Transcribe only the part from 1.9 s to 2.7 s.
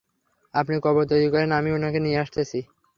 নিয়ে আসতেছি।